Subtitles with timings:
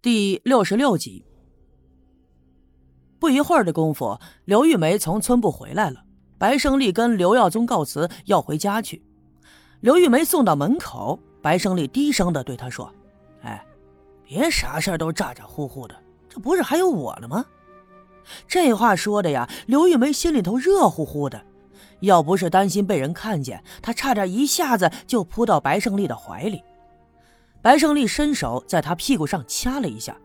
[0.00, 1.24] 第六十六集。
[3.18, 6.04] 不一会儿的功夫，刘玉梅从村部回来了。
[6.38, 9.02] 白胜利跟刘耀宗告辞，要回家去。
[9.80, 12.88] 刘玉梅送到门口，白胜利低声的对她说
[13.42, 13.66] ：“哎，
[14.22, 15.96] 别啥事都咋咋呼呼的，
[16.28, 17.44] 这不是还有我呢吗？”
[18.46, 21.44] 这话说的呀，刘玉梅心里头热乎乎的。
[22.02, 26.62] 要不是担心被人看见，她差点一下子就扑到白胜利的怀里。
[27.60, 30.16] 白胜利伸手在他屁股上掐了一下，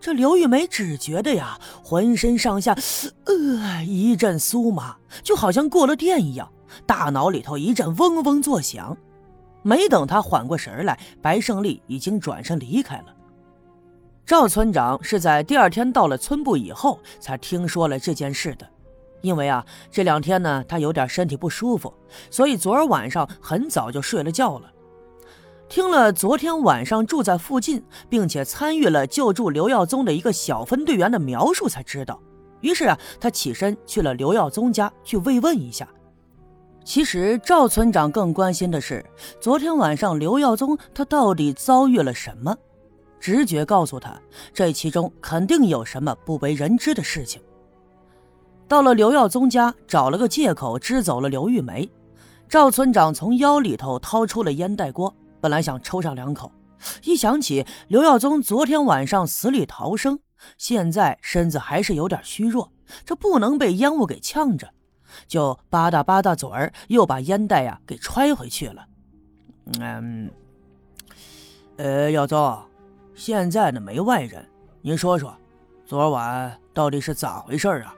[0.00, 2.76] 这刘玉梅只觉得呀，浑身上下
[3.24, 6.50] 呃一阵酥麻，就好像过了电一样，
[6.86, 8.96] 大脑里头一阵嗡嗡作响。
[9.62, 13.06] 没等他缓过神来，白胜利已经转身离开了。
[14.24, 18.68] 赵村长是在第二天到了村部以后才听说了这件事的，
[19.22, 21.92] 因为啊这两天呢他有点身体不舒服，
[22.30, 24.70] 所以昨儿晚上很早就睡了觉了。
[25.68, 32.20] 听了昨天晚上住在附近，并且参与了救助刘耀宗的一个小分队员的描述，才知道。
[32.60, 35.86] 于是啊，他起身去了刘耀宗家去慰问一下。
[36.84, 39.04] 其实赵村长更关心的是，
[39.40, 42.56] 昨天晚上刘耀宗他到底遭遇了什么？
[43.18, 44.16] 直觉告诉他，
[44.54, 47.42] 这其中肯定有什么不为人知的事情。
[48.68, 51.88] 到了刘耀宗家，找了个借口支走了刘玉梅。
[52.48, 55.12] 赵村长从腰里头掏出了烟袋锅。
[55.40, 56.50] 本来想抽上两口，
[57.04, 60.18] 一想起刘耀宗昨天晚上死里逃生，
[60.58, 62.72] 现在身子还是有点虚弱，
[63.04, 64.72] 这不能被烟雾给呛着，
[65.26, 68.86] 就吧嗒吧嗒嘴儿，又把烟袋呀给揣回去了。
[69.80, 70.30] 嗯，
[71.76, 72.58] 呃，耀宗，
[73.14, 74.48] 现在呢没外人，
[74.82, 75.36] 您说说，
[75.84, 77.94] 昨晚到底是咋回事啊？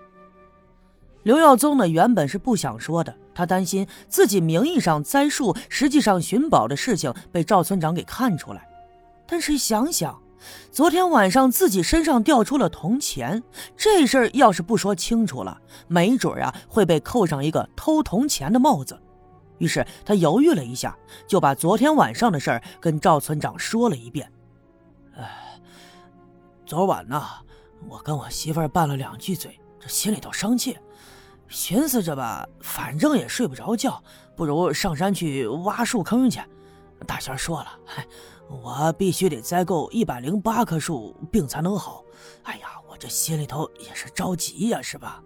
[1.23, 3.15] 刘耀宗呢原本是不想说的。
[3.35, 8.69] 他担心自己名义上栽树，实际上寻宝的事情被赵村长给看出来。
[9.29, 10.21] 但是想想，
[10.73, 13.41] 昨天晚上自己身上掉出了铜钱，
[13.77, 18.99] 这事儿要是不说清楚了，没准啊会被扣上一个偷铜钱的帽子。
[19.59, 20.97] 于是他犹豫了一下，
[21.29, 24.29] 就把昨天晚上的事儿跟赵村长说了一遍。
[25.17, 25.61] 哎，
[26.67, 27.25] 昨晚呢，
[27.89, 30.77] 我跟我媳妇拌了两句嘴，这心里头生气。
[31.49, 34.03] 寻思着吧，反正也睡不着觉，
[34.37, 36.41] 不如上山去挖树坑去。
[37.07, 37.69] 大仙说了，
[38.49, 42.05] 我必须得栽够一百零八棵树，病才能好。
[42.43, 45.23] 哎呀，我这心里头也是着急呀，是吧？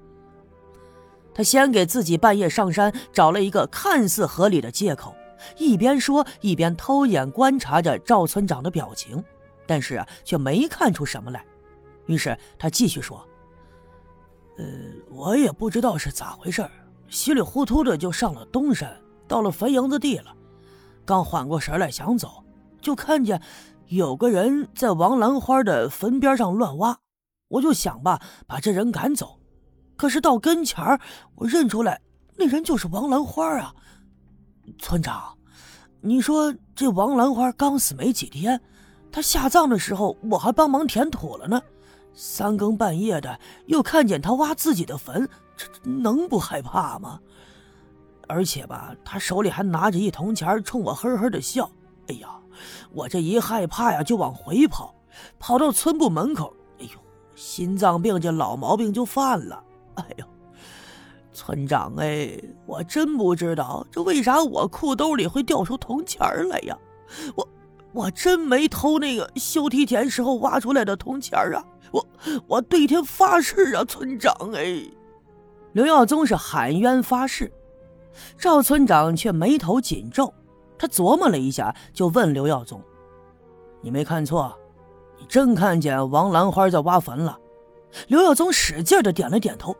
[1.35, 5.15] 他先给自己半夜上山找了一个看似合理的借口，
[5.57, 9.25] 一边说一边偷眼观察着赵村长的表情，
[9.67, 11.45] 但是，却没看出什么来。
[12.07, 13.27] 于是他继续说。
[14.59, 14.65] 呃，
[15.11, 16.69] 我也不知道是咋回事
[17.09, 18.95] 稀里糊涂的就上了东山，
[19.27, 20.35] 到了坟营子地了。
[21.05, 22.45] 刚缓过神来想走，
[22.81, 23.41] 就看见
[23.89, 26.97] 有个人在王兰花的坟边上乱挖，
[27.49, 29.39] 我就想吧，把这人赶走。
[29.97, 31.01] 可是到跟前儿，
[31.35, 32.01] 我认出来
[32.37, 33.75] 那人就是王兰花啊。
[34.79, 35.37] 村长，
[36.01, 38.61] 你说这王兰花刚死没几天，
[39.11, 41.61] 她下葬的时候我还帮忙填土了呢。
[42.15, 47.21] 三更半夜的，又看见他挖自己的坟，这能不害怕吗？
[48.29, 51.71] 而且吧，他手里还拿着一铜钱，冲我呵呵的笑。
[52.09, 52.29] 哎呀，
[52.93, 54.95] 我这一害怕呀，就往回跑，
[55.39, 56.55] 跑到村部门口。
[56.79, 56.91] 哎呦，
[57.35, 59.63] 心脏病这老毛病就犯了。
[59.95, 60.25] 哎呦，
[61.33, 66.79] 村长哎，我真不知道这为啥我裤兜里会掉出铜钱来呀？
[67.35, 67.47] 我
[67.93, 71.65] 我真没偷那个修梯田时候挖出来的铜钱啊！
[71.91, 72.07] 我
[72.47, 74.83] 我对天发誓啊，村长哎！
[75.73, 77.53] 刘耀宗是喊冤发誓，
[78.39, 80.33] 赵村长却眉头紧皱。
[80.79, 82.83] 他琢磨了一下，就问刘耀宗
[83.83, 84.59] ：“你没看错，
[85.19, 87.39] 你真看见王兰花在挖坟了？”
[88.09, 89.77] 刘耀宗使劲的点了点头：“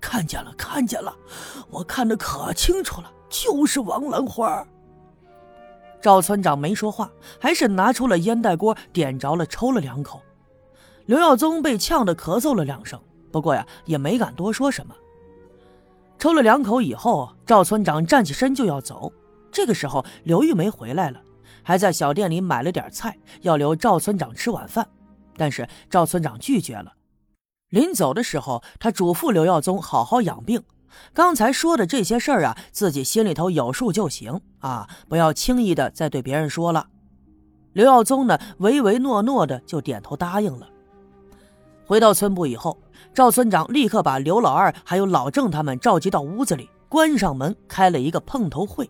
[0.00, 1.16] 看见了，看见了，
[1.70, 4.66] 我看得可清楚了，就是王兰花。”
[6.00, 10.20] 赵村长没说话，还是拿出了烟袋锅，点着了，抽了两口。
[11.06, 14.94] 刘耀宗被呛得咳嗽了两声，不过呀，也没敢多说什么。
[16.18, 19.12] 抽了两口以后，赵村长站起身就要走。
[19.50, 21.20] 这个时候，刘玉梅回来了，
[21.62, 24.86] 还在小店里买了点菜，要留赵村长吃晚饭。
[25.36, 26.92] 但是赵村长拒绝了。
[27.70, 30.62] 临走的时候，他嘱咐刘耀宗好好养病。
[31.12, 36.86] 刚才说的这些事儿啊，自己心里头有数就行啊，不要轻易的再对别人说了。
[37.72, 40.68] 刘耀宗呢，唯唯诺诺的就点头答应了。
[41.86, 42.78] 回到村部以后，
[43.12, 48.88] 赵村长立刻把刘老二还有老郑他们召集到屋子里，关上门，开了一个碰头会。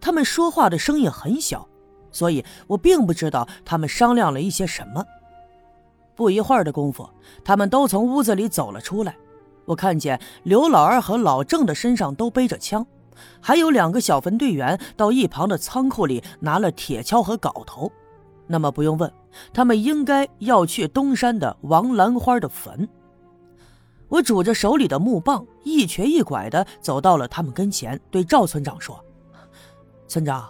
[0.00, 1.68] 他们说话的声音很小，
[2.10, 5.04] 所以我并不知道他们商量了一些什么。
[6.16, 7.08] 不一会儿的功夫，
[7.44, 9.16] 他们都从屋子里走了出来。
[9.68, 12.86] 我看见刘老二和老郑的身上都背着枪，
[13.38, 17.92] 还有两个小分队员到一旁的仓库里拿了铁锹和镐头。
[18.46, 19.12] 那么不用问，
[19.52, 22.88] 他们应该要去东山的王兰花的坟。
[24.08, 28.98] 我拄着手里的木棒，一瘸一拐的走到了他们跟前，对赵村长说
[30.08, 30.48] ：“村长，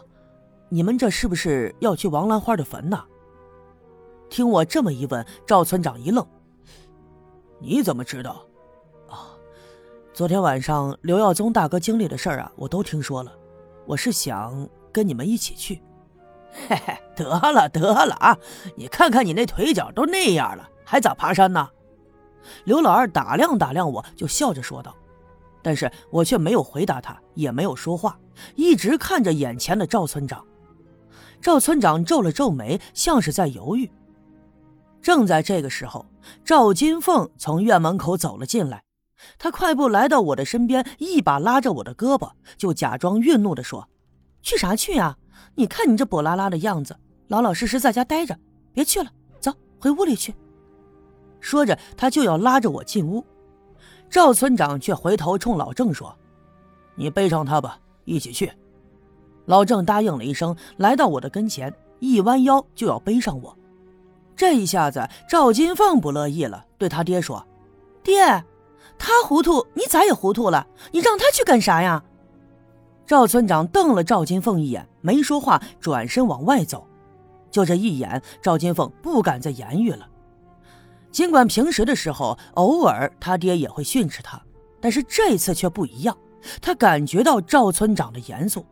[0.68, 3.02] 你们这是不是要去王兰花的坟呢？”
[4.30, 6.24] 听我这么一问，赵村长一愣
[7.58, 8.44] ：“你怎么知道？
[10.18, 13.32] 昨天晚上刘耀宗大哥经历的事儿啊，我都听说了。
[13.86, 15.80] 我是想跟你们一起去。”
[16.50, 18.36] 嘿嘿，得了得了啊！
[18.74, 21.70] 你看看你那腿脚都那样了，还咋爬山呢？
[22.64, 24.92] 刘老二打量打量我，就笑着说道。
[25.62, 28.18] 但是我却没有回答他，也没有说话，
[28.56, 30.44] 一直看着眼前的赵村长。
[31.40, 33.88] 赵村长皱了皱眉，像是在犹豫。
[35.00, 36.04] 正在这个时候，
[36.44, 38.82] 赵金凤从院门口走了进来，
[39.38, 43.88] 他快步来到我的身边，一把拉着我的胳膊，就假装愠怒地说
[44.42, 45.16] ：“去啥去啊？
[45.54, 46.96] 你看你这跛拉拉的样子，
[47.28, 48.38] 老老实实在家待着，
[48.72, 49.10] 别去了，
[49.40, 50.34] 走回屋里去。”
[51.40, 53.24] 说着，他就要拉着我进屋，
[54.10, 56.14] 赵村长却回头冲老郑说
[56.96, 58.52] ：“你背上他吧，一起去。”
[59.46, 63.56] 老郑答应了一声，来到我的跟前，一弯腰就要背上我。
[64.36, 67.44] 这一下子，赵金凤不乐意了，对他爹说
[68.04, 68.44] ：“爹，
[68.98, 70.66] 他糊涂，你咋也糊涂了？
[70.92, 72.02] 你让他去干啥呀？”
[73.06, 76.86] 赵村长瞪了赵金凤一眼，没说话，转身往外走。
[77.50, 80.06] 就这一眼，赵金凤不敢再言语了。
[81.10, 84.38] 尽管平时的时候，偶尔他爹也会训斥他，
[84.78, 86.14] 但是这次却不一样。
[86.60, 88.66] 他感觉到赵村长的严肃，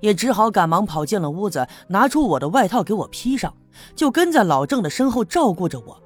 [0.00, 3.54] 也只好赶忙跑进了屋子，拿出我的外套给我披上，
[3.96, 5.98] 就跟在老郑的身后照顾着我。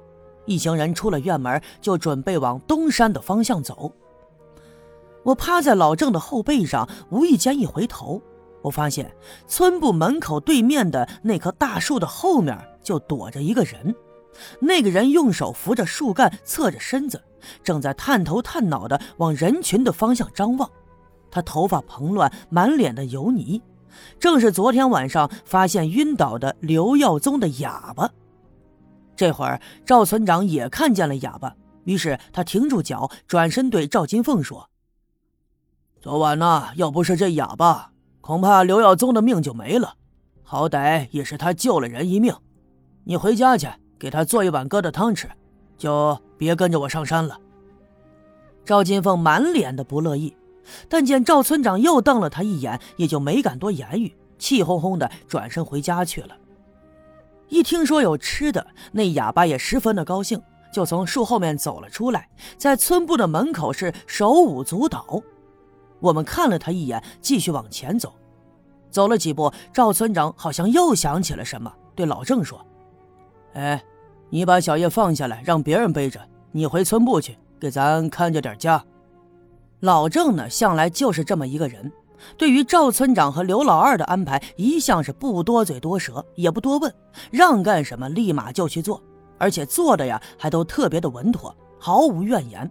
[0.49, 3.93] 一行人出了院门，就准备往东山的方向走。
[5.21, 8.19] 我趴在老郑的后背上，无意间一回头，
[8.63, 9.15] 我发现
[9.47, 13.95] 村部门口对面的那棵大树的后面就躲着一个人。
[14.59, 17.21] 那个人用手扶着树干，侧着身子，
[17.63, 20.67] 正在探头探脑的往人群的方向张望。
[21.29, 23.61] 他头发蓬乱，满脸的油泥，
[24.19, 28.09] 正是昨天晚上发现晕倒的刘耀宗的哑巴。
[29.19, 34.69] 这会儿，赵村长也看见了哑巴，于是他停住脚，转身对赵金凤说
[35.99, 39.95] ：“昨晚呢，要不是这哑巴，恐怕刘耀宗的命就没了。
[40.41, 42.33] 好歹也是他救了人一命。
[43.03, 43.67] 你回家去。”
[43.99, 45.29] 给他做一碗疙瘩汤吃，
[45.77, 47.37] 就别跟着我上山了。
[48.63, 50.33] 赵金凤满脸的不乐意，
[50.87, 56.38] 但见赵村长又瞪了他一眼，也就没敢多言语，气哄哄的转身回家去了。
[57.49, 60.41] 一听说有吃的，那哑巴也十分的高兴，
[60.71, 65.21] 就从树后面走了出来，在村部的门口是手舞足蹈。
[65.99, 68.13] 我们看了他一眼，继续往前走。
[68.89, 72.65] 走了几步，赵村长好像又想起了什么，对老郑说。
[73.53, 73.83] 哎，
[74.29, 76.19] 你把小叶放下来，让别人背着。
[76.51, 78.83] 你回村部去，给咱看着点家。
[79.81, 81.91] 老郑呢，向来就是这么一个人，
[82.37, 86.93] 对于赵村长和刘老二的安排，一向是不多嘴多舌，也不多问，
[87.31, 89.01] 让干什么立马就去做，
[89.37, 92.69] 而且做的呀还都特别的稳妥，毫无怨言。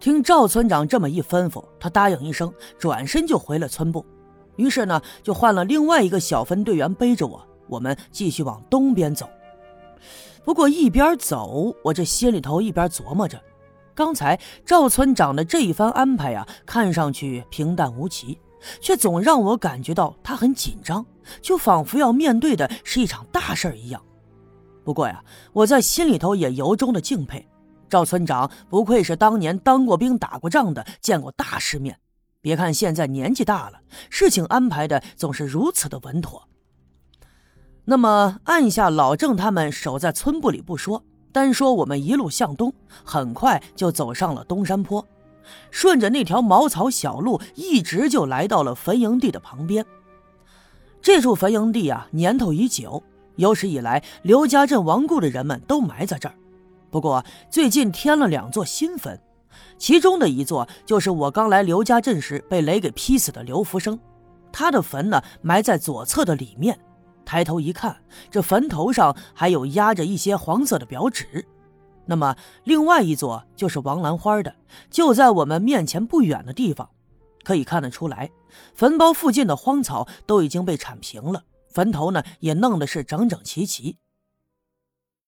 [0.00, 4.04] 听赵村长这么一吩咐，他答应一声，转身就回了村部。
[4.56, 9.26] 于是呢，就换了另外一个小分队员背着我，我们继续往东边走。
[10.44, 13.40] 不过一边走，我这心里头一边琢磨着，
[13.94, 18.38] 刚才赵村长的这一番安排呀，看上去平淡无奇，
[18.80, 21.04] 却总让我感觉到他很紧张，
[21.40, 24.02] 就仿佛要面对的是一场大事一样。
[24.84, 25.22] 不过呀，
[25.52, 27.46] 我在心里头也由衷的敬佩
[27.88, 31.96] 赵村长，不愧是当年当过兵、打过仗的，见过大世面。
[32.40, 33.78] 别看现在年纪大了，
[34.10, 36.48] 事情安排的总是如此的稳妥。
[37.84, 42.72] 那么，按下老郑他们守在村部里不说，单说我们一路向东，
[43.02, 45.04] 很快就走上了东山坡，
[45.72, 49.84] 顺着那条茅草小路，一直就来到了坟营地的旁边。
[51.02, 53.02] 这处坟营地啊，年头已久，
[53.34, 56.36] 有史以来刘家镇亡故的人们都埋在这儿。
[56.88, 59.20] 不过最近添了两座新坟，
[59.76, 63.98] 其中的一座就是我刚来刘家镇时被雷给劈死的刘福生，
[64.52, 66.78] 他的坟呢埋在左侧的里面。
[67.34, 67.96] 抬头一看，
[68.30, 71.44] 这坟头上还有压着一些黄色的表纸。
[72.06, 74.54] 那么，另外一座就是王兰花的，
[74.88, 76.88] 就在我们面前不远的地方。
[77.42, 78.30] 可以看得出来，
[78.72, 83.96] 坟包附近的荒草都已经被铲平了，坟头呢也弄得是整整齐齐。